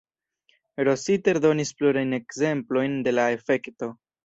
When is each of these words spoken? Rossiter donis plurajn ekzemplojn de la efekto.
Rossiter 0.89 1.39
donis 1.43 1.73
plurajn 1.83 2.17
ekzemplojn 2.21 2.99
de 3.09 3.17
la 3.21 3.29
efekto. 3.39 3.95